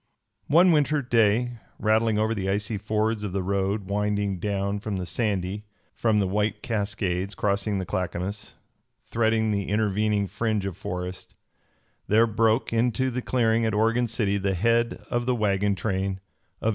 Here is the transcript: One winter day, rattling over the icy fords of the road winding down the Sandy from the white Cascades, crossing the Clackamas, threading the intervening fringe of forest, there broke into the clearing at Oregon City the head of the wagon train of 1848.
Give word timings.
One 0.47 0.71
winter 0.71 1.03
day, 1.03 1.59
rattling 1.77 2.17
over 2.17 2.33
the 2.33 2.49
icy 2.49 2.79
fords 2.79 3.21
of 3.21 3.33
the 3.33 3.43
road 3.43 3.83
winding 3.87 4.39
down 4.39 4.77
the 4.79 5.05
Sandy 5.05 5.63
from 5.93 6.17
the 6.17 6.25
white 6.25 6.63
Cascades, 6.63 7.35
crossing 7.35 7.77
the 7.77 7.85
Clackamas, 7.85 8.55
threading 9.05 9.51
the 9.51 9.69
intervening 9.69 10.25
fringe 10.25 10.65
of 10.65 10.75
forest, 10.75 11.35
there 12.07 12.25
broke 12.25 12.73
into 12.73 13.11
the 13.11 13.21
clearing 13.21 13.63
at 13.63 13.75
Oregon 13.75 14.07
City 14.07 14.39
the 14.39 14.55
head 14.55 15.03
of 15.11 15.27
the 15.27 15.35
wagon 15.35 15.75
train 15.75 16.17
of 16.61 16.69
1848. 16.69 16.69